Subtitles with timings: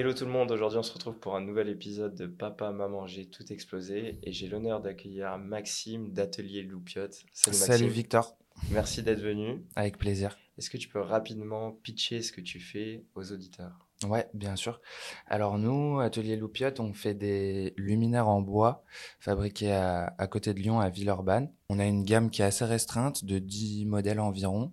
[0.00, 3.06] Hello tout le monde, aujourd'hui on se retrouve pour un nouvel épisode de Papa, Maman,
[3.06, 7.22] j'ai tout explosé et j'ai l'honneur d'accueillir Maxime d'Atelier Loupiote.
[7.34, 8.34] Salut, Salut Victor.
[8.70, 9.62] Merci d'être venu.
[9.76, 10.38] Avec plaisir.
[10.56, 13.90] Est-ce que tu peux rapidement pitcher ce que tu fais aux auditeurs?
[14.08, 14.80] Ouais, bien sûr.
[15.26, 18.82] Alors nous, Atelier Loupiote, on fait des luminaires en bois
[19.18, 21.52] fabriqués à, côté de Lyon, à Villeurbanne.
[21.68, 24.72] On a une gamme qui est assez restreinte, de 10 modèles environ.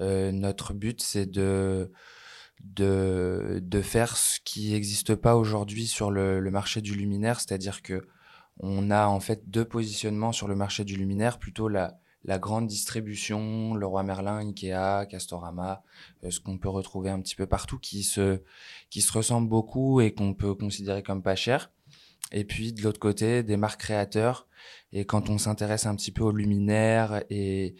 [0.00, 1.92] Euh, notre but, c'est de
[2.64, 7.82] de, de faire ce qui n'existe pas aujourd'hui sur le, le, marché du luminaire, c'est-à-dire
[7.82, 8.06] que
[8.58, 12.66] on a en fait deux positionnements sur le marché du luminaire, plutôt la, la grande
[12.66, 15.82] distribution, le roi Merlin, Ikea, Castorama,
[16.24, 18.42] euh, ce qu'on peut retrouver un petit peu partout, qui se,
[18.90, 21.70] qui se ressemble beaucoup et qu'on peut considérer comme pas cher.
[22.32, 24.48] Et puis de l'autre côté, des marques créateurs.
[24.92, 27.76] Et quand on s'intéresse un petit peu aux luminaires et,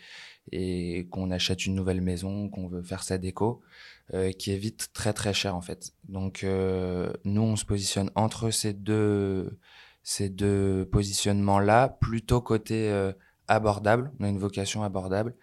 [0.52, 3.62] et qu'on achète une nouvelle maison, qu'on veut faire sa déco,
[4.14, 5.92] euh, qui est vite très très cher en fait.
[6.08, 9.58] Donc euh, nous on se positionne entre ces deux
[10.06, 13.12] ces deux positionnements là, plutôt côté euh,
[13.48, 14.12] abordable.
[14.20, 15.34] On a une vocation abordable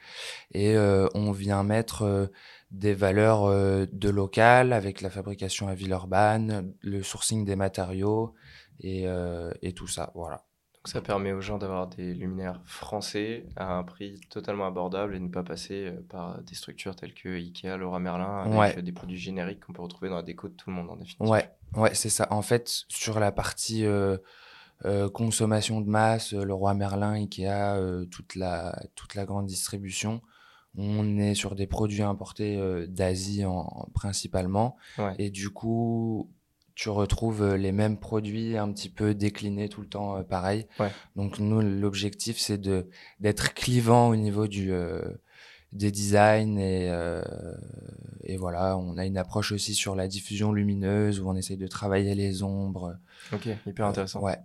[0.54, 2.28] et euh, on vient mettre euh,
[2.72, 3.50] des valeurs
[3.92, 8.34] de local avec la fabrication à Villeurbanne, le sourcing des matériaux
[8.80, 9.06] et,
[9.62, 10.12] et tout ça.
[10.16, 10.44] Voilà
[10.86, 15.30] ça permet aux gens d'avoir des luminaires français à un prix totalement abordable et ne
[15.30, 19.62] pas passer euh, par des structures telles que Ikea, Laura Merlin, avec des produits génériques
[19.62, 21.30] qu'on peut retrouver dans la déco de tout le monde en définitive.
[21.30, 22.28] Ouais, ouais c'est ça.
[22.32, 24.18] En fait, sur la partie euh,
[24.84, 30.22] euh, consommation de masse, Leroy Merlin, Ikea, toute, la, toute la grande distribution,
[30.76, 32.60] on est sur des produits importés
[32.90, 34.76] d'Asie en, principalement.
[35.18, 36.30] Et du coup,
[36.76, 40.68] tu retrouves euh, les mêmes produits un petit peu déclinés tout le temps euh, pareil.
[41.16, 42.88] Donc nous l'objectif c'est de
[43.20, 45.02] d'être clivant au niveau du euh,
[45.72, 46.92] des designs et
[48.26, 51.68] et voilà, on a une approche aussi sur la diffusion lumineuse où on essaye de
[51.68, 52.98] travailler les ombres.
[53.34, 54.22] OK, hyper intéressant.
[54.22, 54.38] ouais.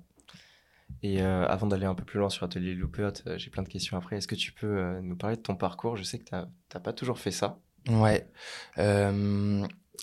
[1.02, 4.16] Et avant d'aller un peu plus loin sur Atelier Loopert, j'ai plein de questions après.
[4.16, 5.96] Est-ce que tu peux nous parler de ton parcours?
[5.96, 7.58] Je sais que tu n'as pas toujours fait ça.
[7.88, 8.26] Ouais.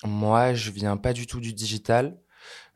[0.03, 2.17] Moi, je viens pas du tout du digital.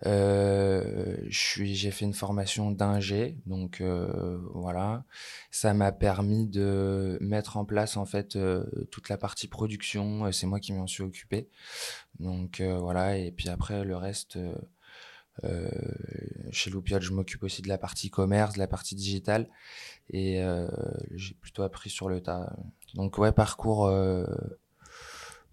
[0.05, 5.03] Euh, j'ai fait une formation d'ingé, donc euh, voilà.
[5.51, 10.25] Ça m'a permis de mettre en place en fait euh, toute la partie production.
[10.25, 11.49] Euh, c'est moi qui m'en suis occupé.
[12.19, 13.17] Donc euh, voilà.
[13.17, 14.37] Et puis après le reste.
[16.51, 19.49] chez Loupiot, je m'occupe aussi de la partie commerce, de la partie digitale,
[20.09, 20.41] et
[21.11, 22.53] j'ai plutôt appris sur le tas.
[22.95, 23.89] Donc ouais, parcours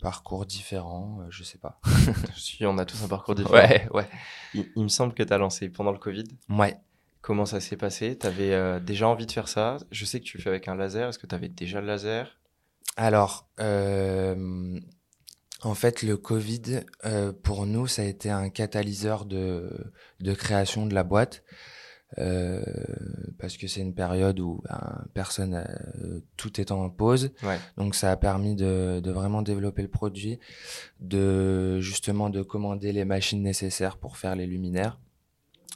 [0.00, 1.80] parcours différent, euh, je sais pas.
[2.62, 3.56] on a tous un parcours différent.
[3.56, 4.08] Ouais, ouais.
[4.54, 6.24] Il, me semble que tu as lancé pendant le Covid.
[6.48, 6.76] Ouais.
[7.20, 8.16] Comment ça s'est passé?
[8.18, 9.78] Tu avais euh, déjà envie de faire ça?
[9.90, 11.08] Je sais que tu le fais avec un laser.
[11.08, 12.38] Est-ce que tu avais déjà le laser?
[12.96, 14.78] Alors, euh,
[15.62, 16.84] en fait, le Covid,
[17.42, 21.42] pour nous, ça a été un catalyseur de, de création de la boîte.
[22.18, 22.62] Euh,
[23.38, 27.32] parce que c'est une période où ben, personne, euh, tout est en pause.
[27.76, 30.38] Donc ça a permis de, de, vraiment développer le produit,
[31.00, 35.00] de justement de commander les machines nécessaires pour faire les luminaires.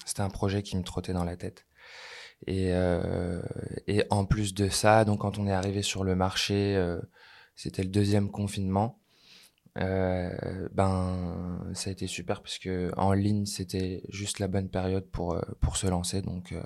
[0.06, 1.66] C'était un projet qui me trottait dans la tête.
[2.46, 3.42] Et, euh,
[3.86, 7.00] et en plus de ça, donc quand on est arrivé sur le marché, euh,
[7.54, 8.99] c'était le deuxième confinement.
[9.78, 15.04] Euh, ben ça a été super parce que en ligne c'était juste la bonne période
[15.04, 16.60] pour euh, pour se lancer donc euh,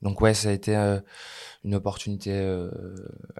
[0.00, 0.76] donc ouais ça a été
[1.64, 2.30] une opportunité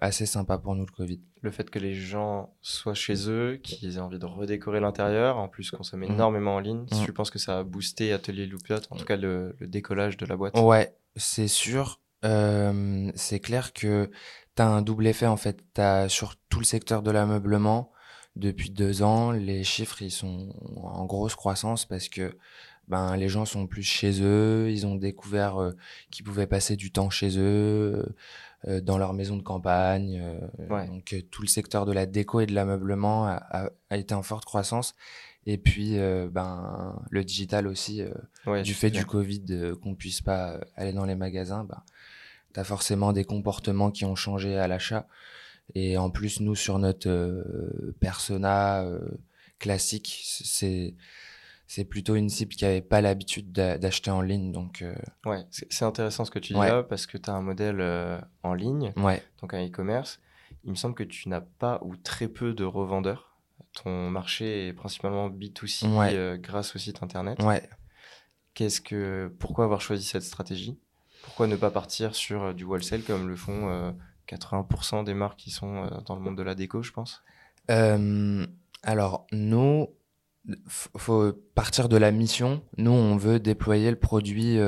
[0.01, 1.21] assez sympa pour nous le Covid.
[1.43, 5.49] Le fait que les gens soient chez eux, qu'ils aient envie de redécorer l'intérieur, en
[5.49, 6.13] plus consomme mmh.
[6.15, 7.05] énormément en ligne, mmh.
[7.07, 10.25] je pense que ça a boosté Atelier Loupiot, en tout cas le, le décollage de
[10.25, 10.59] la boîte.
[10.59, 12.01] Ouais, c'est sûr.
[12.23, 14.11] c'est clair que
[14.57, 15.63] tu as un double effet en fait.
[15.75, 17.93] Tu as sur tout le secteur de l'ameublement,
[18.37, 20.51] depuis deux ans, les chiffres ils sont
[20.83, 22.37] en grosse croissance parce que
[22.89, 25.73] ben les gens sont plus chez eux, ils ont découvert euh,
[26.11, 28.15] qu'ils pouvaient passer du temps chez eux,
[28.69, 30.21] euh, dans leur maison de campagne.
[30.23, 34.23] Euh, donc tout le secteur de la déco et de l'ameublement a, a, été en
[34.23, 34.95] forte croissance.
[35.47, 35.97] Et puis
[36.33, 38.03] ben le digital aussi,
[38.65, 41.85] du fait du Covid, qu'on puisse pas aller dans les magasins, ben
[42.53, 45.07] t'as forcément des comportements qui ont changé à l'achat.
[45.75, 49.01] Et en plus, nous, sur notre euh, persona euh,
[49.59, 50.95] classique, c'est
[51.69, 54.53] c'est plutôt une cible qui avait pas l'habitude d'acheter en ligne.
[54.53, 54.95] Donc, euh...
[55.25, 57.83] ouais, c'est intéressant ce que tu dis là parce que tu as un modèle
[58.45, 59.21] en ligne, ouais.
[59.41, 60.21] donc un e-commerce.
[60.67, 63.37] Il me semble que tu n'as pas ou très peu de revendeurs.
[63.73, 67.43] Ton marché est principalement B2C euh, grâce au site internet.
[67.43, 67.69] Ouais.
[68.55, 70.79] Qu'est-ce que, pourquoi avoir choisi cette stratégie?
[71.23, 73.95] Pourquoi ne pas partir sur du wholesale comme le font
[74.29, 77.23] 80% des marques qui sont euh, dans le monde de la déco, je pense
[77.71, 78.47] euh,
[78.83, 79.89] Alors, nous,
[80.67, 82.63] faut partir de la mission.
[82.77, 84.59] Nous, on veut déployer le produit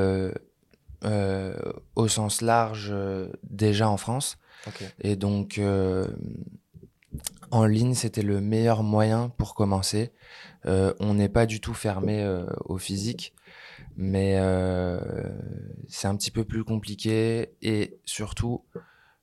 [1.95, 2.93] au sens large
[3.45, 4.39] déjà en France.
[5.01, 5.61] Et donc,
[7.53, 10.13] en ligne, c'était le meilleur moyen pour commencer.
[10.65, 12.27] on n'est pas du tout fermé
[12.65, 13.33] au physique
[13.99, 15.01] mais euh,
[15.89, 18.65] c'est un petit peu plus compliqué et surtout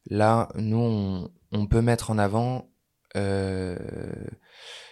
[0.07, 2.69] là nous on, on peut mettre en avant
[3.15, 3.77] euh,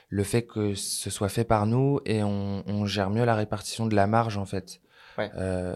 [0.09, 3.85] le fait que ce soit fait par nous et on, on, gère mieux la répartition
[3.85, 4.79] de la marge en fait
[5.17, 5.31] ouais.
[5.35, 5.75] euh,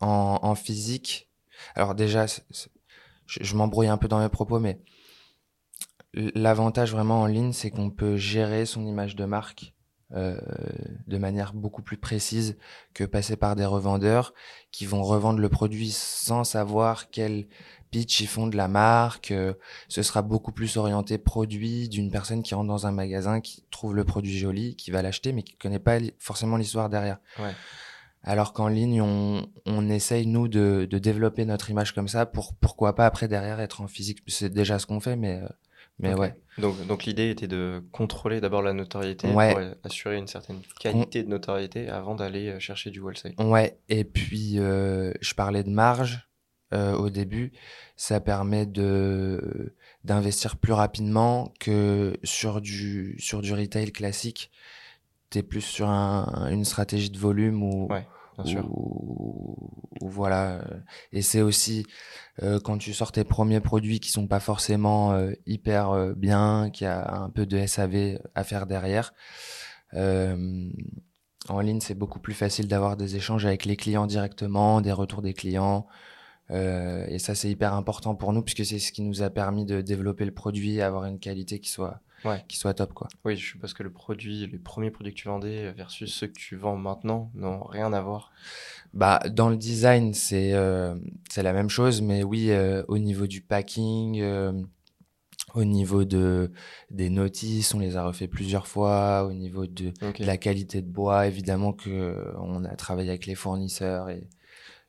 [0.00, 1.28] en, en, physique
[1.74, 2.38] alors déjà je,
[3.26, 4.80] je m'embrouille un peu dans mes propos mais
[6.14, 9.74] l'avantage vraiment en ligne c'est qu'on peut gérer son image de marque
[10.14, 10.40] euh,
[11.06, 12.56] de manière beaucoup plus précise
[12.94, 14.32] que passer par des revendeurs
[14.72, 17.46] qui vont revendre le produit sans savoir quel
[17.90, 19.30] pitch ils font de la marque.
[19.30, 19.54] Euh,
[19.88, 23.94] ce sera beaucoup plus orienté produit d'une personne qui rentre dans un magasin, qui trouve
[23.94, 27.18] le produit joli, qui va l'acheter, mais qui connaît pas forcément l'histoire derrière.
[27.38, 27.52] Ouais.
[28.22, 32.54] Alors qu'en ligne, on, on, essaye, nous, de, de, développer notre image comme ça pour
[32.54, 34.18] pourquoi pas après derrière être en physique.
[34.26, 35.48] C'est déjà ce qu'on fait, mais euh,
[36.00, 36.34] mais ouais.
[36.58, 41.28] Donc, donc l'idée était de contrôler d'abord la notoriété pour assurer une certaine qualité de
[41.28, 43.34] notoriété avant d'aller euh, chercher du wholesale.
[43.38, 43.78] Ouais.
[43.88, 46.27] Et puis euh, je parlais de marge
[46.72, 47.52] euh, au début.
[47.96, 49.74] Ça permet de
[50.04, 54.50] d'investir plus rapidement que sur du sur du retail classique.
[55.30, 58.06] T'es plus sur un, une stratégie de volume ou ouais
[58.70, 59.70] ou,
[60.02, 60.60] voilà.
[61.12, 61.86] Et c'est aussi
[62.42, 66.70] euh, quand tu sors tes premiers produits qui sont pas forcément euh, hyper euh, bien,
[66.72, 69.12] qui a un peu de SAV à faire derrière.
[69.94, 75.22] en ligne, c'est beaucoup plus facile d'avoir des échanges avec les clients directement, des retours
[75.22, 75.86] des clients.
[76.50, 79.80] Et ça, c'est hyper important pour nous puisque c'est ce qui nous a permis de
[79.80, 82.44] développer le produit et avoir une qualité qui soit ouais.
[82.48, 83.08] qui soit top quoi.
[83.24, 86.38] Oui, je suppose que le produit, les premiers produits que tu vendais versus ceux que
[86.38, 88.32] tu vends maintenant n'ont rien à voir.
[88.94, 90.94] Bah dans le design c'est euh,
[91.30, 94.20] c'est la même chose, mais oui euh, au niveau du packing.
[94.20, 94.52] Euh,
[95.54, 96.52] au niveau de
[96.90, 99.24] des notices, on les a refait plusieurs fois.
[99.24, 103.34] Au niveau de, de la qualité de bois, évidemment que on a travaillé avec les
[103.34, 104.28] fournisseurs et,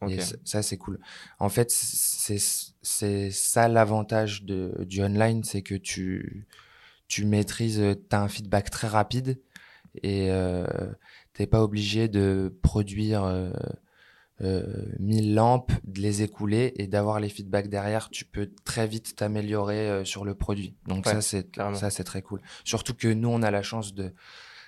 [0.08, 1.00] et ça c'est cool.
[1.40, 6.48] En fait, c'est ça l'avantage du online, c'est que tu
[7.08, 9.42] tu maîtrises, euh, tu as un feedback très rapide
[10.04, 10.66] et euh,
[11.34, 13.52] t'es pas obligé de produire euh,
[14.42, 18.10] euh, 1000 lampes, de les écouler et d'avoir les feedbacks derrière.
[18.10, 20.76] Tu peux très vite t'améliorer euh, sur le produit.
[20.88, 22.42] Donc ça c'est ça c'est très cool.
[22.64, 24.14] Surtout que nous on a la chance de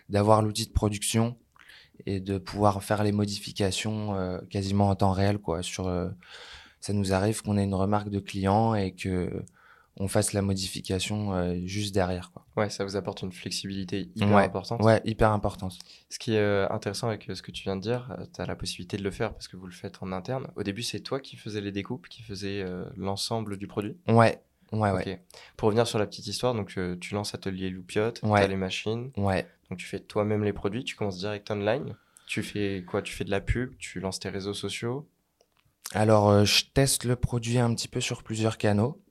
[0.10, 1.38] d'avoir l'outil de production
[2.06, 5.62] et de pouvoir faire les modifications quasiment en temps réel quoi.
[5.62, 5.92] Sur
[6.80, 9.44] ça nous arrive qu'on ait une remarque de client et que
[9.98, 12.32] on fasse la modification euh, juste derrière.
[12.32, 12.46] Quoi.
[12.56, 14.82] Ouais, ça vous apporte une flexibilité hyper importante.
[14.82, 15.78] Ouais, hyper importante.
[16.10, 18.46] Ce qui est euh, intéressant avec euh, ce que tu viens de dire, tu as
[18.46, 20.48] la possibilité de le faire parce que vous le faites en interne.
[20.56, 22.66] Au début, c'est toi qui faisais les découpes, qui faisais
[22.96, 23.98] l'ensemble du produit?
[24.08, 25.22] Ouais, ouais, ouais.
[25.58, 29.12] Pour revenir sur la petite histoire, donc tu lances Atelier Loupiote, tu as les machines.
[29.18, 29.46] Ouais.
[29.72, 31.96] Donc tu fais toi-même les produits, tu commences direct online.
[32.28, 33.02] Tu fais quoi?
[33.02, 35.10] Tu fais de la pub, tu lances tes réseaux sociaux?
[35.94, 39.02] Alors, je teste le produit un petit peu sur plusieurs canaux.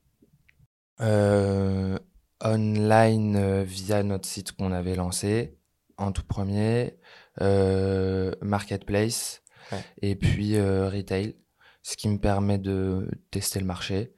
[1.00, 1.98] Euh,
[2.44, 5.56] online euh, via notre site qu'on avait lancé
[5.96, 6.98] en tout premier,
[7.40, 9.42] euh, marketplace
[10.02, 11.36] et puis retail,
[11.82, 14.12] ce qui me permet de tester le marché.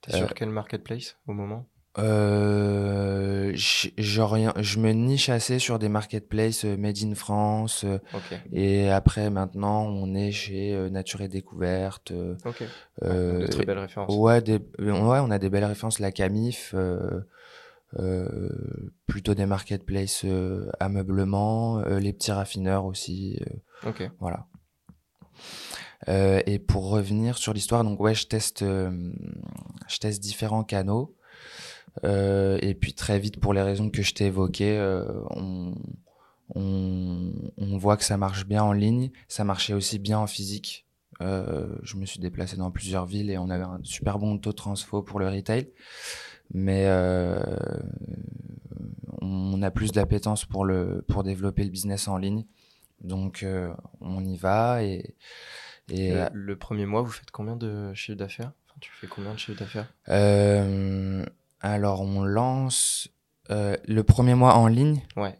[0.00, 1.68] T'es sur quel marketplace au moment?
[1.98, 7.84] Euh, je me niche assez sur des marketplaces euh, made in France.
[7.84, 7.98] Euh,
[8.52, 12.12] et après, maintenant, on est chez euh, Nature et Découverte.
[12.44, 12.66] Okay.
[13.02, 14.14] de très belles références.
[14.14, 15.98] Ouais, des, ouais, on a des belles références.
[15.98, 16.74] La Camif,
[19.06, 20.24] plutôt des marketplaces
[20.80, 23.38] ameublement, les petits raffineurs aussi.
[23.86, 24.10] ok.
[24.18, 24.46] Voilà.
[26.08, 31.14] et pour revenir sur l'histoire, donc ouais, je teste, je teste différents canaux.
[32.04, 35.74] Euh, et puis très vite, pour les raisons que je t'ai évoquées, euh, on,
[36.54, 39.10] on, on, voit que ça marche bien en ligne.
[39.28, 40.86] Ça marchait aussi bien en physique.
[41.20, 44.50] Euh, je me suis déplacé dans plusieurs villes et on avait un super bon taux
[44.50, 45.70] de transfo pour le retail.
[46.54, 46.86] Mais
[49.20, 52.44] on a plus d'appétence pour le pour développer le business en ligne.
[53.00, 53.46] Donc
[54.00, 55.14] on y va et,
[55.88, 58.52] et le premier mois, vous faites combien de chiffre d'affaires?
[58.66, 59.92] Enfin, Tu fais combien de chiffre d'affaires?
[61.62, 63.08] Alors, on lance
[63.50, 65.00] euh, le premier mois en ligne.
[65.16, 65.36] Ouais.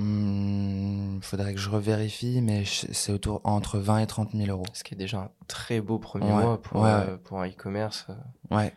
[0.00, 4.66] Il hmm, faudrait que je revérifie, mais c'est autour entre 20 et 30 000 euros.
[4.72, 8.06] Ce qui est déjà un très beau premier mois pour, euh, pour un e-commerce.
[8.50, 8.72] Ouais.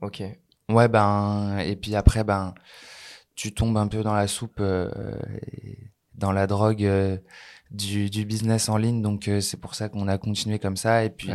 [0.00, 0.22] Ok.
[0.68, 2.54] Ouais, ben, et puis après, ben,
[3.34, 4.62] tu tombes un peu dans la soupe,
[6.14, 7.20] dans la drogue
[7.70, 9.02] du, du, business en ligne.
[9.02, 11.04] Donc c'est pour ça qu'on a continué comme ça.
[11.04, 11.30] Et puis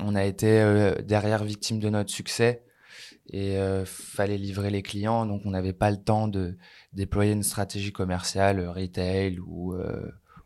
[0.00, 2.62] on a été derrière victime de notre succès
[3.30, 5.26] et fallait livrer les clients.
[5.26, 6.56] Donc on n'avait pas le temps de
[6.92, 9.74] déployer une stratégie commerciale, retail ou,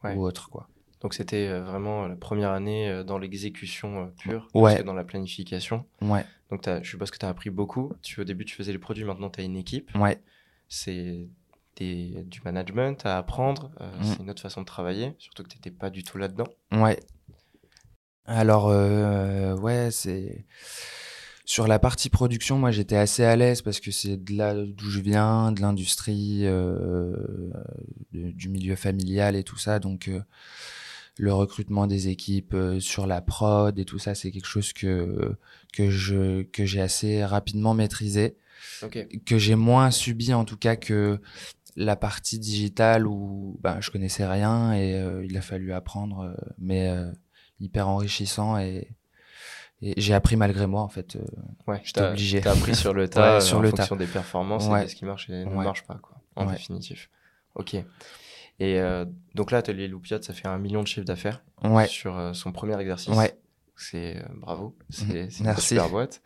[0.05, 0.69] ou autre quoi.
[1.03, 4.85] Donc c'était euh, vraiment la première année euh, dans l'exécution euh, pure, ouais.
[4.85, 5.85] dans la planification.
[6.01, 6.25] Ouais.
[6.51, 7.93] Donc je suppose que tu as appris beaucoup.
[8.03, 9.91] Tu, au début, tu faisais les produits, maintenant tu as une équipe.
[9.97, 10.23] Ouais.
[10.69, 11.29] C'est
[11.77, 14.05] du management à apprendre, mm.
[14.05, 16.47] c'est une autre façon de travailler, surtout que tu n'étais pas du tout là-dedans.
[16.71, 17.01] Ouais.
[18.25, 18.67] Alors,
[19.61, 20.47] ouais, c'est...
[21.45, 24.89] Sur la partie production, moi j'étais assez à l'aise parce que c'est de là d'où
[24.89, 26.47] je viens, de l'industrie,
[28.13, 29.79] du milieu familial et tout ça.
[29.79, 30.09] Donc
[31.19, 35.37] le recrutement des équipes, euh, sur la prod et tout ça, c'est quelque chose que
[35.73, 38.37] que je que j'ai assez rapidement maîtrisé,
[39.27, 41.21] que j'ai moins subi en tout cas que
[41.77, 46.35] la partie digitale où ben, je connaissais rien et euh, il a fallu apprendre, euh,
[46.59, 46.91] mais
[47.61, 48.89] hyper enrichissant et,
[49.83, 51.19] et j'ai appris malgré moi en fait.
[51.67, 52.41] ouais, j'étais obligé.
[52.41, 55.29] T'as appris sur le tas, sur en le fonction des performances et ce qui marche
[55.29, 57.11] et ne marche pas quoi, en définitif.
[57.55, 57.77] Ok.
[58.59, 61.43] Et euh, donc là, Atelier Loupiat, ça fait un million de chiffres d'affaires
[61.89, 63.15] sur euh, son premier exercice.
[63.15, 63.37] Ouais.
[63.77, 66.23] C'est euh, bravo, c'est une super boîte.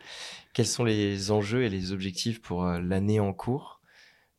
[0.53, 3.81] Quels sont les enjeux et les objectifs pour l'année en cours?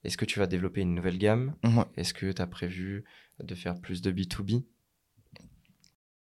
[0.04, 1.56] Est-ce que tu vas développer une nouvelle gamme?
[1.96, 3.04] Est-ce que tu as prévu
[3.40, 4.64] de faire plus de B2B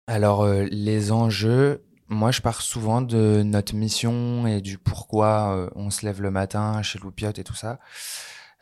[0.06, 6.04] Alors, les enjeux, moi, je pars souvent de notre mission et du pourquoi on se
[6.04, 7.78] lève le matin chez Loupiot et tout ça.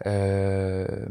[0.06, 1.06] Euh,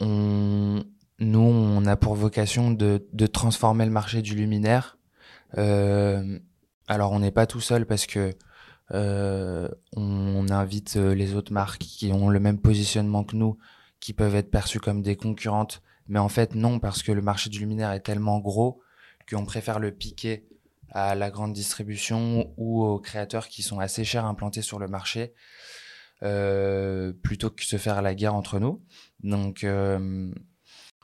[0.00, 0.84] on,
[1.20, 4.98] nous, on a pour vocation de, de transformer le marché du luminaire.
[5.56, 6.38] Euh,
[6.86, 8.34] alors, on n'est pas tout seul parce que
[8.92, 13.58] euh, on, invite euh, les autres marques qui ont le même positionnement que nous,
[14.00, 15.82] qui peuvent être perçues comme des concurrentes.
[16.06, 18.80] Mais en fait, non, parce que le marché du luminaire est tellement gros
[19.30, 20.48] qu'on préfère le piquer
[20.90, 25.34] à la grande distribution ou aux créateurs qui sont assez chers implantés sur le marché
[26.24, 28.82] euh, plutôt que se faire la guerre entre nous.
[29.22, 30.32] Donc, euh,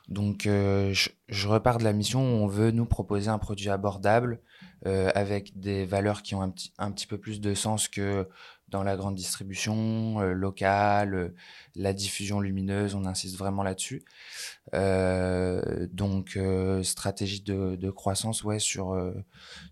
[0.09, 4.41] donc euh, je, repars de la mission où on veut nous proposer un produit abordable
[5.15, 8.29] avec des valeurs qui ont un petit, un petit peu plus de sens que
[8.75, 11.33] dans la grande distribution locale,
[11.75, 14.05] la diffusion lumineuse, on insiste vraiment là-dessus.
[15.93, 16.39] donc
[16.83, 18.95] stratégie de, de, croissance, ouais, sur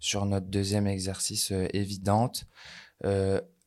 [0.01, 2.47] sur notre deuxième exercice évidente.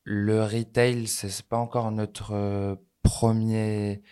[0.08, 4.04] Le retail, c'est pas encore notre euh, premier,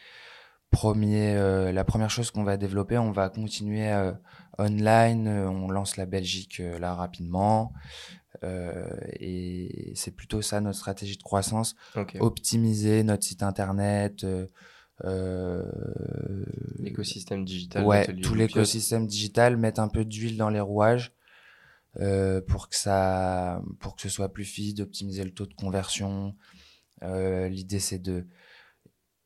[0.72, 2.98] premier, euh, la première chose qu'on va développer.
[2.98, 4.10] On va continuer euh,
[4.58, 5.28] online.
[5.28, 7.72] On lance la Belgique là rapidement.
[9.20, 11.74] Et c'est plutôt ça notre stratégie de croissance.
[12.20, 14.26] Optimiser notre site internet.
[16.78, 17.84] l'écosystème digital.
[17.84, 21.12] Ouais, tout l'écosystème digital, mettre un peu d'huile dans les rouages
[22.00, 26.34] euh, pour que ça, pour que ce soit plus fluide, optimiser le taux de conversion.
[27.02, 28.26] Euh, L'idée c'est de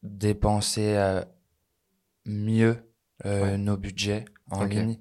[0.02, 1.24] dépenser euh,
[2.24, 2.76] mieux
[3.24, 4.98] euh, nos budgets en ligne.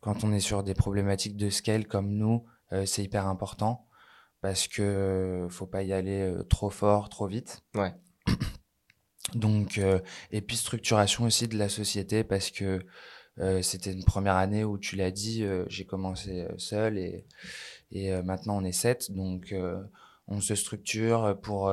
[0.00, 3.86] Quand on est sur des problématiques de scale comme nous, euh, c'est hyper important
[4.40, 7.62] parce que faut pas y aller trop fort, trop vite.
[7.74, 7.92] Ouais.
[9.34, 9.78] Donc,
[10.30, 12.80] et puis structuration aussi de la société parce que
[13.40, 17.26] euh, c'était une première année où tu l'as dit, euh, j'ai commencé euh, seul et,
[17.90, 19.10] et maintenant on est sept.
[19.12, 19.54] Donc
[20.28, 21.72] on se structure pour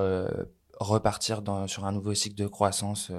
[0.79, 3.11] repartir dans, sur un nouveau cycle de croissance.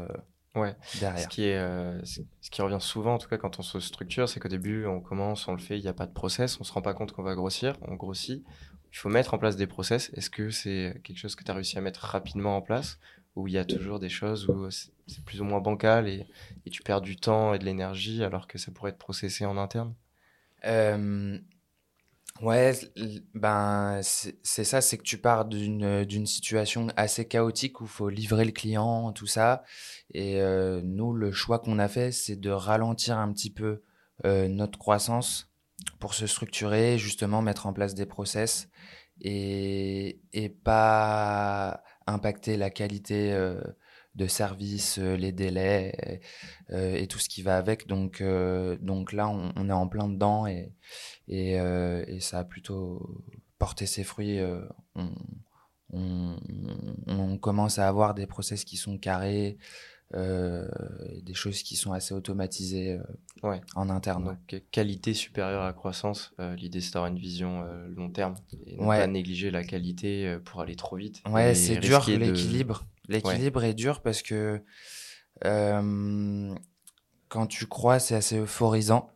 [0.60, 0.76] Ouais.
[1.00, 1.22] Derrière.
[1.22, 1.58] Ce qui, est,
[2.04, 5.00] ce qui revient souvent, en tout cas, quand on se structure, c'est qu'au début, on
[5.00, 7.12] commence, on le fait, il n'y a pas de process, on se rend pas compte
[7.12, 8.44] qu'on va grossir, on grossit.
[8.92, 10.10] Il faut mettre en place des process.
[10.14, 12.98] Est-ce que c'est quelque chose que tu as réussi à mettre rapidement en place
[13.36, 16.26] où il y a toujours des choses où c'est plus ou moins bancal et,
[16.66, 19.56] et, tu perds du temps et de l'énergie alors que ça pourrait être processé en
[19.56, 19.94] interne?
[20.64, 21.38] Euh,
[22.40, 22.72] Ouais,
[23.34, 28.44] ben c'est ça, c'est que tu pars d'une situation assez chaotique où il faut livrer
[28.44, 29.64] le client, tout ça.
[30.14, 33.82] Et euh, nous, le choix qu'on a fait, c'est de ralentir un petit peu
[34.24, 35.52] euh, notre croissance
[35.98, 38.68] pour se structurer, justement mettre en place des process
[39.20, 43.60] et, et pas impacter la qualité euh,
[44.14, 46.20] de service, euh, les délais
[46.70, 47.86] euh, et tout ce qui va avec.
[47.86, 48.22] Donc,
[48.80, 50.72] donc là, on, est en plein dedans et,
[51.28, 53.22] et, et, ça a plutôt
[53.58, 54.40] porté ses fruits.
[54.94, 55.10] On,
[55.92, 56.36] on,
[57.06, 59.58] on, commence à avoir des process qui sont carrés,
[60.12, 62.98] des choses qui sont assez automatisées
[63.74, 64.24] en interne.
[64.24, 68.34] Donc, qualité supérieure à croissance, l'idée c'est d'avoir une vision long terme
[68.66, 71.22] et ne pas négliger la qualité pour aller trop vite.
[71.28, 72.86] Ouais, c'est dur l'équilibre.
[73.08, 74.62] L'équilibre est dur parce que
[77.28, 79.10] quand tu crois, c'est assez euphorisant.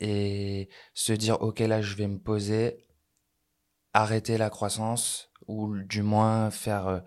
[0.00, 2.84] Et se dire, OK, là, je vais me poser,
[3.92, 7.02] arrêter la croissance, ou du moins faire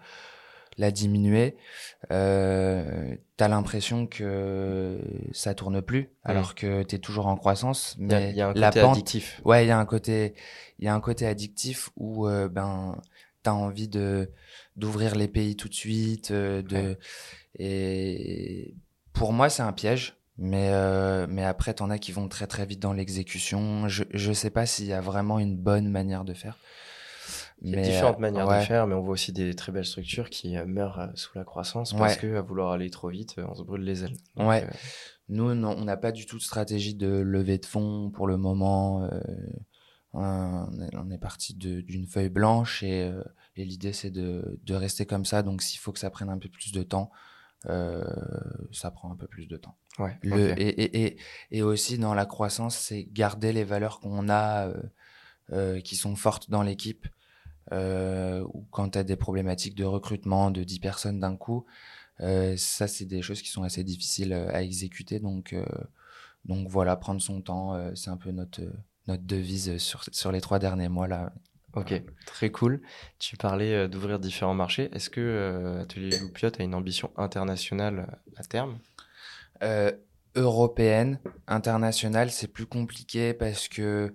[0.78, 1.56] la diminuer,
[2.12, 5.00] euh, tu as l'impression que
[5.32, 7.96] ça tourne plus, alors que tu es toujours en croissance.
[8.00, 9.42] Mais il y, a un côté addictif.
[9.46, 10.34] Ouais, il y a un côté,
[10.80, 13.00] il y a un côté addictif où ben
[13.44, 14.32] tu as envie de
[14.76, 16.98] d'ouvrir les pays tout de suite, de
[17.60, 18.76] et
[19.14, 20.18] pour moi c'est un piège.
[20.38, 23.88] Mais, euh, mais après, t'en as qui vont très très vite dans l'exécution.
[23.88, 26.58] Je ne sais pas s'il y a vraiment une bonne manière de faire.
[27.62, 30.30] Il y a différentes manières de faire, mais on voit aussi des très belles structures
[30.30, 33.56] qui euh, meurent euh, sous la croissance parce que à vouloir aller trop vite, on
[33.56, 34.18] se brûle les ailes.
[34.38, 34.68] ouais.
[35.30, 39.10] Nous, on n'a pas du tout de stratégie de levée de fonds pour le moment.
[40.12, 43.10] on est, parti d'une feuille blanche et,
[43.56, 45.42] et l'idée c'est de, de, rester comme ça.
[45.42, 47.10] Donc s'il faut que ça prenne un peu plus de temps,
[47.70, 48.04] euh,
[48.72, 49.76] ça prend un peu plus de temps.
[50.00, 51.18] Ouais, le, et, et, et,
[51.52, 54.84] et, aussi dans la croissance, c'est garder les valeurs qu'on a euh,
[55.52, 57.08] euh, qui sont fortes dans l'équipe.
[57.72, 61.66] ou quand tu as des problématiques de recrutement de 10 personnes d'un coup,
[62.20, 65.20] ça, c'est des choses qui sont assez difficiles à exécuter.
[65.20, 65.56] Donc,
[66.46, 68.62] donc voilà, prendre son temps, c'est un peu notre,
[69.08, 71.34] notre devise sur, sur les trois derniers mois là.
[71.76, 72.82] Ok, très cool.
[73.18, 74.90] Tu parlais euh, d'ouvrir différents marchés.
[74.94, 78.80] Est-ce que euh, Atelier Loupiot a une ambition internationale euh, à terme?
[80.36, 84.14] Européenne, internationale, c'est plus compliqué parce que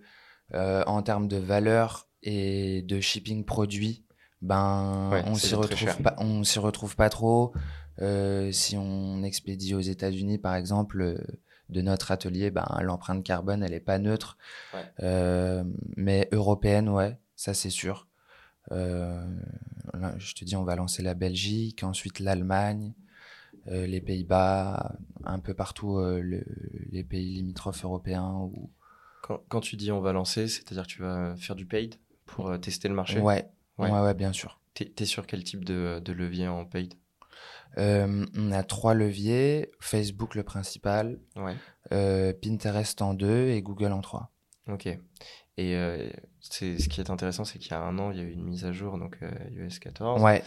[0.52, 4.04] en termes de valeur et de shipping produit,
[4.42, 7.54] ben on s'y retrouve pas, on s'y retrouve pas trop.
[8.50, 11.18] si on expédie aux États-Unis, par exemple,
[11.70, 14.36] de notre atelier, ben l'empreinte carbone, elle est pas neutre.
[15.00, 18.06] mais européenne, ouais ça c'est sûr.
[18.72, 19.24] Euh,
[20.18, 22.92] je te dis, on va lancer la Belgique, ensuite l'Allemagne,
[23.68, 26.20] euh, les Pays-Bas, un peu partout euh,
[26.90, 28.34] les pays limitrophes européens.
[28.34, 28.70] Ou...
[29.22, 31.94] Quand, tu dis on va lancer, c'est-à-dire que tu vas faire du paid
[32.26, 33.20] pour tester le marché?
[33.20, 33.48] Ouais.
[33.78, 33.90] ouais.
[33.90, 34.60] ouais, bien sûr.
[34.74, 36.94] Tu es, sur quel type de, de levier en paid?
[37.76, 41.20] On a trois leviers, Facebook le principal,
[41.88, 44.32] Pinterest en deux et Google en trois.
[44.66, 44.88] Ok.
[45.58, 46.08] Et euh,
[46.40, 48.30] c'est, ce qui est intéressant, c'est qu'il y a un an, il y a eu
[48.30, 50.22] une mise à jour, donc iOS euh, 14.
[50.22, 50.44] Ouais.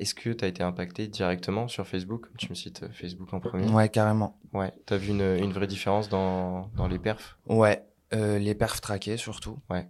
[0.00, 3.38] Est-ce que tu as été impacté directement sur Facebook Tu me cites euh, Facebook en
[3.38, 3.70] premier?
[3.70, 4.36] Ouais, carrément.
[4.52, 4.72] Ouais.
[4.86, 7.38] Tu as vu une, une, vraie différence dans, dans les perfs?
[7.46, 7.84] Ouais.
[8.10, 9.60] les perfs traqués surtout.
[9.70, 9.88] Ouais.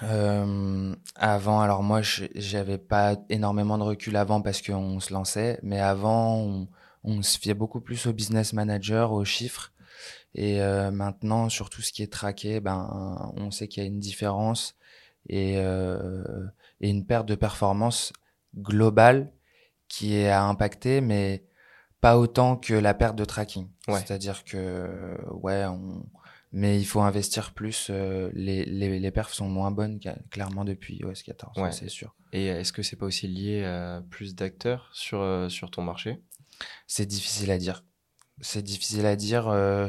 [0.00, 6.36] avant, alors moi, j'avais pas énormément de recul avant parce qu'on se lançait, mais avant,
[6.38, 6.68] on,
[7.04, 9.70] on, se fiait beaucoup plus au business manager, aux chiffres.
[10.36, 13.88] Et euh, maintenant, sur tout ce qui est traqué, ben, on sait qu'il y a
[13.88, 14.76] une différence
[15.30, 16.46] et, euh,
[16.82, 18.12] et, une perte de performance
[18.54, 19.32] globale
[19.88, 21.46] qui est à impacter, mais
[22.02, 23.68] pas autant que la perte de tracking.
[23.88, 26.04] C'est-à-dire que, ouais, on...
[26.52, 27.88] mais il faut investir plus.
[27.88, 29.98] Euh, les, les, les, perfs sont moins bonnes
[30.30, 31.72] clairement depuis OS 14, ouais.
[31.72, 32.14] c'est sûr.
[32.34, 36.20] Et est-ce que c'est pas aussi lié à plus d'acteurs sur, sur ton marché?
[36.86, 37.82] C'est difficile à dire
[38.40, 39.48] c'est difficile à dire.
[39.48, 39.88] Euh,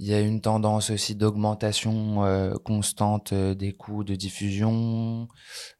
[0.00, 5.28] il y a une tendance aussi d'augmentation euh, constante euh, des coûts de diffusion.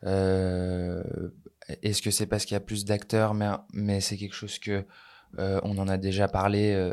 [0.03, 3.35] Est-ce que c'est parce qu'il y a plus d'acteurs?
[3.35, 4.85] Mais, mais c'est quelque chose que
[5.37, 6.93] on en a déjà parlé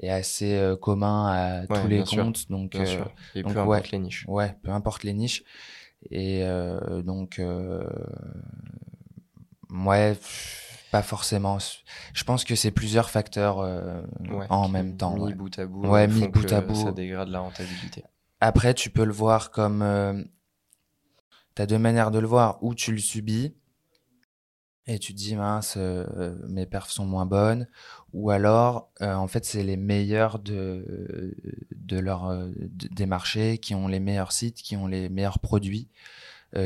[0.00, 2.50] est assez commun à tous les comptes.
[2.50, 2.74] Donc,
[3.34, 4.24] Et peu importe les niches.
[4.26, 5.44] Ouais, peu importe les niches.
[6.10, 6.44] Et
[7.04, 7.40] donc,
[9.70, 10.16] ouais
[10.96, 11.58] pas forcément.
[12.14, 14.00] Je pense que c'est plusieurs facteurs euh,
[14.48, 15.26] en même temps.
[15.26, 15.86] Mis bout à bout.
[15.86, 16.74] Ouais, mis bout à bout.
[16.74, 18.02] Ça dégrade la rentabilité.
[18.40, 19.82] Après, tu peux le voir comme.
[19.82, 20.24] Euh,
[21.54, 22.62] tu as deux manières de le voir.
[22.62, 23.54] Ou tu le subis
[24.86, 27.66] et tu te dis, mince, euh, mes perfs sont moins bonnes.
[28.14, 31.36] Ou alors, en fait, c'est les meilleurs de,
[31.74, 32.32] de leur,
[32.70, 35.90] des marchés qui ont les meilleurs sites, qui ont les meilleurs produits,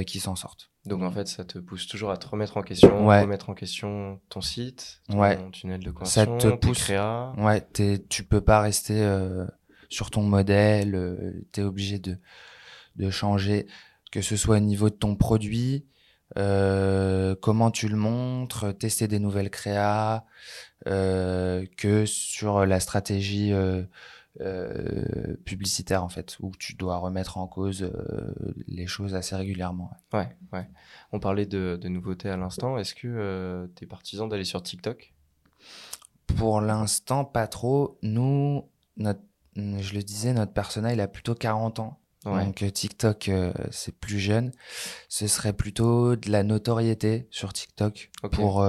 [0.07, 0.70] qui s'en sortent.
[0.87, 4.19] Donc en fait, ça te pousse toujours à te remettre en question, remettre en question
[4.31, 6.79] ton site, ton tunnel de conversion, ça te pousse.
[6.79, 7.33] créa.
[7.37, 7.67] Ouais,
[8.09, 9.45] tu peux pas rester euh,
[9.91, 12.19] sur ton modèle, euh, tu es obligé de,
[12.97, 13.67] de changer,
[14.11, 15.87] que ce soit au niveau de ton produit,
[16.39, 20.25] euh, comment tu le montres, tester des nouvelles créas,
[20.87, 23.53] que sur la stratégie
[24.41, 28.33] euh, publicitaire en fait, où tu dois remettre en cause euh,
[28.69, 29.91] les choses assez régulièrement.
[30.13, 30.69] Ouais, ouais.
[31.11, 32.79] On parlait de, de nouveautés à l'instant.
[32.79, 35.13] Est-ce que euh, tu es partisan d'aller sur TikTok?
[36.37, 37.99] Pour l'instant, pas trop.
[38.03, 39.21] Nous, notre,
[39.57, 42.01] je le disais, notre personnel il a plutôt 40 ans.
[42.25, 43.31] Donc TikTok,
[43.71, 44.53] c'est plus jeune.
[45.09, 48.65] Ce serait plutôt de la notoriété sur TikTok pour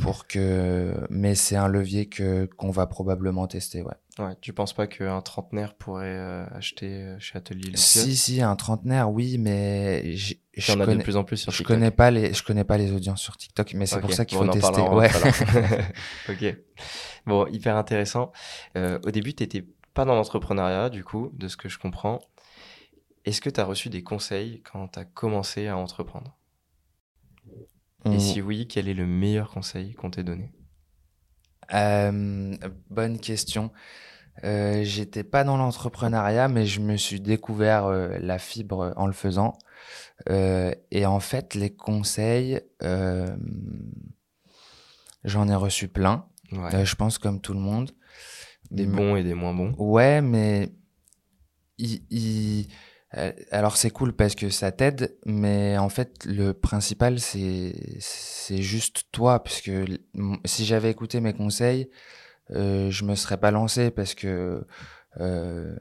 [0.00, 3.94] pour que mais c'est un levier que qu'on va probablement tester ouais.
[4.18, 8.54] Ouais, tu penses pas qu'un trentenaire pourrait euh, acheter euh, chez Atelier Si si, un
[8.54, 10.34] trentenaire oui, mais je
[10.76, 11.66] connais de plus en plus sur TikTok.
[11.66, 14.24] Je connais pas les je connais pas les audiences sur TikTok, mais c'est pour ça
[14.24, 14.82] qu'il faut tester.
[14.82, 15.10] Ouais.
[16.28, 16.56] OK.
[17.26, 18.30] Bon, hyper intéressant.
[18.76, 22.20] Euh, au début, tu étais pas dans l'entrepreneuriat du coup, de ce que je comprends.
[23.24, 26.36] Est-ce que tu as reçu des conseils quand tu as commencé à entreprendre?
[28.06, 30.52] Et si oui, quel est le meilleur conseil qu'on t'ait donné?
[31.72, 32.56] Euh,
[32.90, 33.70] Bonne question.
[34.44, 39.12] Euh, J'étais pas dans l'entrepreneuriat, mais je me suis découvert euh, la fibre en le
[39.12, 39.56] faisant.
[40.28, 42.60] Et en fait, les conseils,
[45.24, 46.26] j'en ai reçu plein.
[46.50, 47.92] je pense comme tout le monde.
[48.70, 49.74] Des bons et des moins bons.
[49.78, 50.70] Ouais, mais
[51.78, 52.66] il
[53.50, 59.04] alors c'est cool parce que ça t'aide, mais en fait le principal c'est c'est juste
[59.12, 59.70] toi, puisque
[60.44, 61.88] si j'avais écouté mes conseils,
[62.50, 64.66] euh, je me serais pas lancé parce que
[65.20, 65.76] euh,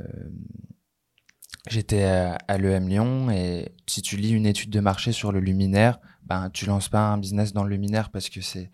[1.70, 6.00] j'étais à, l'EM Lyon et si tu lis une étude de marché sur le luminaire,
[6.24, 8.72] ben tu lances pas un business dans le luminaire parce que c'est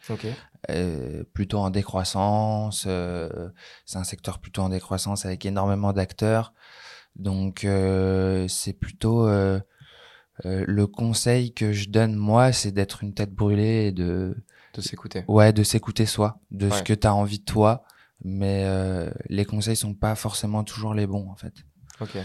[0.69, 2.87] euh, plutôt en décroissance,
[3.85, 6.53] c'est un secteur plutôt en décroissance avec énormément d'acteurs.
[7.19, 9.59] Donc euh, c'est plutôt euh,
[10.45, 14.35] euh, le conseil que je donne moi, c'est d'être une tête brûlée et de
[14.73, 15.25] de s'écouter.
[15.27, 17.83] Ouais, de s'écouter soi, de ce que tu as envie de toi,
[18.23, 18.65] mais
[19.27, 21.53] les conseils sont pas forcément toujours les bons en fait.
[21.99, 22.17] Ok.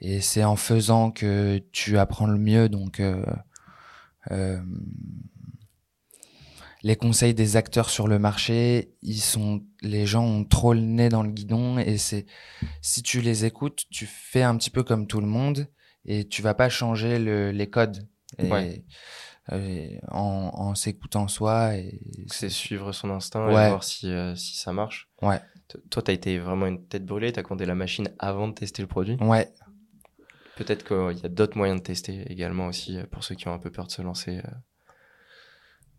[0.00, 3.00] Et c'est en faisant que tu apprends le mieux, donc
[6.82, 11.08] les conseils des acteurs sur le marché, ils sont, les gens ont trop le nez
[11.08, 12.26] dans le guidon et c'est,
[12.80, 15.68] si tu les écoutes, tu fais un petit peu comme tout le monde
[16.04, 18.08] et tu vas pas changer le, les codes.
[18.38, 18.84] Et,
[19.50, 24.56] euh, en, en s'écoutant soi et c'est suivre son instinct et voir si, euh, si
[24.56, 25.10] ça marche.
[25.20, 25.40] Ouais.
[25.90, 28.54] Toi, tu as été vraiment une tête brûlée, tu as compté la machine avant de
[28.54, 29.16] tester le produit.
[29.20, 29.52] Ouais.
[30.56, 33.52] Peut-être qu'il y a d'autres moyens de tester également aussi euh, pour ceux qui ont
[33.52, 34.40] un peu peur de se lancer.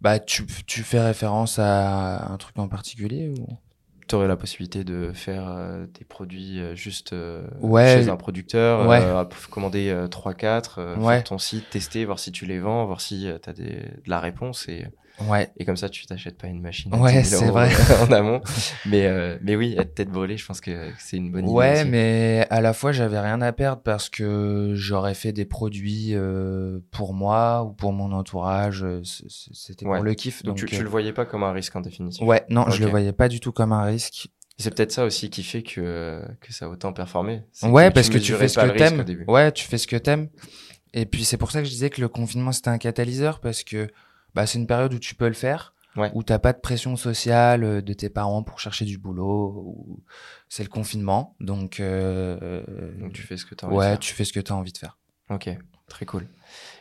[0.02, 3.48] Bah, tu, tu fais référence à un truc en particulier ou?
[4.08, 8.18] Tu aurais la possibilité de faire euh, des produits euh, juste euh, ouais, chez un
[8.18, 8.86] producteur,
[9.50, 13.54] commander 3-4, faire ton site, tester, voir si tu les vends, voir si tu as
[13.54, 14.86] des, de la réponse et
[15.22, 15.50] Ouais.
[15.58, 16.94] Et comme ça, tu t'achètes pas une machine.
[16.96, 17.70] Ouais, c'est vrai.
[18.02, 18.42] en amont.
[18.86, 21.54] Mais, euh, mais oui, être tête brûlée, je pense que c'est une bonne idée.
[21.54, 26.10] Ouais, mais à la fois, j'avais rien à perdre parce que j'aurais fait des produits
[26.14, 28.86] euh, pour moi ou pour mon entourage.
[29.04, 30.44] C'était pour le kiff.
[30.44, 32.26] Donc, tu, tu, le voyais pas comme un risque en définitive.
[32.28, 34.30] Ouais, non, je le voyais pas du tout comme un risque.
[34.58, 37.42] C'est peut-être ça aussi qui fait que, que ça a autant performé.
[37.64, 39.04] Ouais, parce que tu fais ce que t'aimes.
[39.28, 40.30] Ouais, tu fais ce que t'aimes.
[40.94, 43.64] Et puis c'est pour ça que je disais que le confinement c'était un catalyseur parce
[43.64, 43.88] que
[44.34, 46.12] bah, c'est une période où tu peux le faire, ouais.
[46.14, 49.54] où t'as pas de pression sociale euh, de tes parents pour chercher du boulot.
[49.66, 50.04] Ou...
[50.50, 51.80] C'est le confinement, donc.
[51.80, 54.00] Euh, donc tu fais ce que tu as envie ouais, de faire.
[54.00, 54.98] tu fais ce que tu as envie de faire.
[55.30, 55.50] Ok,
[55.88, 56.28] très cool.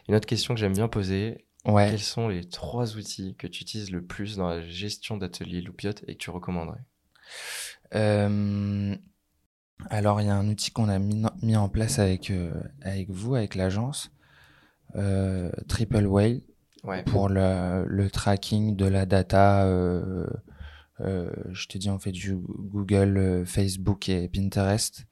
[0.08, 1.46] Une autre question que j'aime bien poser.
[1.64, 1.90] Ouais.
[1.90, 5.92] Quels sont les trois outils que tu utilises le plus dans la gestion d'atelier Loupiot
[6.08, 6.80] et que tu recommanderais?
[7.94, 8.96] Euh...
[9.90, 13.10] Alors, il y a un outil qu'on a mis, mis, en place avec, euh, avec
[13.10, 14.12] vous, avec l'agence,
[15.68, 16.40] Triple Whale
[17.06, 19.64] pour le, le, tracking de la data.
[19.66, 20.26] Euh,
[21.00, 25.06] euh, je te dis, on fait du Google, euh, Facebook et Pinterest.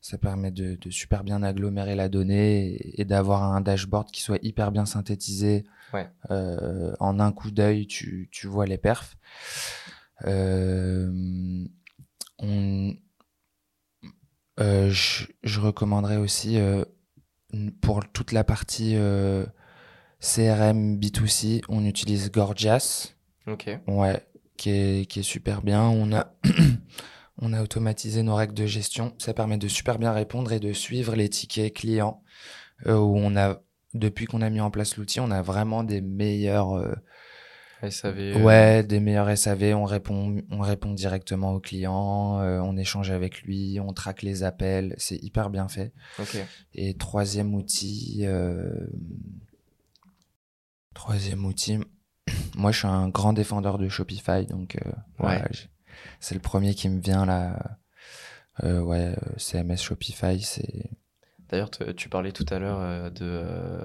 [0.00, 4.38] Ça permet de, de super bien agglomérer la donnée et, d'avoir un dashboard qui soit
[4.42, 5.64] hyper bien synthétisé.
[5.92, 6.08] Ouais.
[6.30, 9.16] Euh, en un coup d'œil, tu, tu vois les perfs.
[12.42, 12.94] On,
[14.58, 16.58] je, je, recommanderais aussi
[17.80, 19.44] pour toute la partie euh,
[20.20, 23.14] CRM B2C, on utilise Gorgias.
[23.46, 23.70] Ok.
[23.86, 24.20] Ouais,
[24.56, 25.82] qui est, qui est super bien.
[25.82, 26.34] On a,
[27.38, 29.14] on a automatisé nos règles de gestion.
[29.18, 32.22] Ça permet de super bien répondre et de suivre les tickets clients.
[32.86, 33.60] Euh, où on a,
[33.94, 36.74] depuis qu'on a mis en place l'outil, on a vraiment des meilleurs.
[36.74, 36.94] Euh,
[37.88, 38.18] SAV.
[38.18, 38.42] Euh.
[38.42, 39.74] Ouais, des meilleurs SAV.
[39.74, 42.40] On répond, on répond directement au client.
[42.40, 43.78] Euh, on échange avec lui.
[43.80, 44.94] On traque les appels.
[44.98, 45.92] C'est hyper bien fait.
[46.18, 46.36] Ok.
[46.74, 48.20] Et troisième outil.
[48.24, 48.70] Euh,
[51.10, 51.78] Troisième outil.
[52.56, 55.42] Moi, je suis un grand défendeur de Shopify, donc euh, ouais.
[56.20, 57.78] c'est le premier qui me vient là.
[58.62, 60.88] ouais, CMS Shopify, c'est
[61.50, 63.80] D'ailleurs, tu parlais tout à l'heure euh, de euh,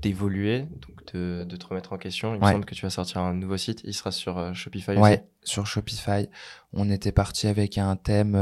[0.00, 2.34] d'évoluer, donc de, de, te remettre en question.
[2.34, 3.82] Il me semble que tu vas sortir un nouveau site.
[3.84, 6.30] Il sera sur euh, Shopify ouais, sur Shopify.
[6.72, 8.36] On était parti avec un thème,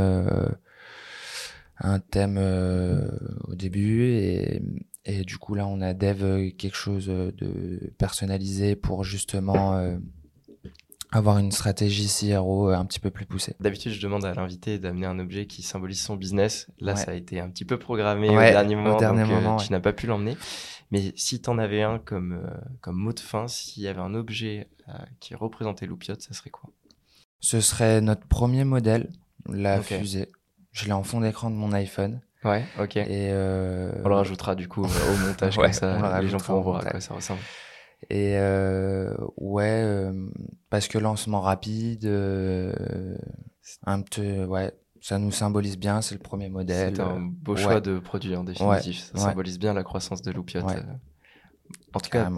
[1.78, 2.38] un thème
[3.48, 4.62] au début et,
[5.05, 9.99] et du coup là, on a dev quelque chose de personnalisé pour justement
[11.12, 13.55] avoir une stratégie CRO un petit peu plus poussée.
[13.61, 16.69] D'habitude, je demande à l'invité d'amener un objet qui symbolise son business.
[16.81, 19.81] Là, ça a été un petit peu programmé au dernier moment, donc euh, tu n'as
[19.81, 20.37] pas pu l'emmener.
[20.91, 24.01] Mais si tu en avais un comme, euh, comme mot de fin, s'il y avait
[24.01, 26.71] un objet euh, qui représentait Loupiote, ça serait quoi?
[27.41, 29.11] Ce serait notre premier modèle,
[29.49, 30.29] la fusée.
[30.71, 32.21] Je l'ai en fond d'écran de mon iPhone.
[32.44, 32.96] Ouais, ok.
[32.96, 36.90] Et On le rajoutera du coup au montage, comme ça les gens pourront voir à
[36.90, 37.40] quoi ça ressemble.
[38.11, 40.28] Et euh, ouais, euh,
[40.70, 43.16] parce que lancement rapide, euh,
[43.87, 46.96] un peu, ouais, ça nous symbolise bien, c'est le premier modèle.
[46.96, 49.11] C'est un beau choix de produit en définitif.
[49.14, 50.64] ça symbolise bien la croissance de Loupiote.
[51.94, 52.28] En tout cas,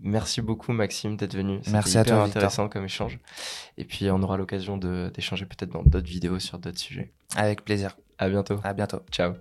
[0.00, 1.60] merci beaucoup Maxime d'être venu.
[1.70, 2.22] Merci à toi.
[2.22, 3.18] intéressant comme échange.
[3.76, 7.12] Et puis on aura l'occasion d'échanger peut-être dans d'autres vidéos sur d'autres sujets.
[7.36, 7.96] Avec plaisir.
[8.18, 8.60] À bientôt.
[8.62, 9.00] À bientôt.
[9.10, 9.34] Ciao.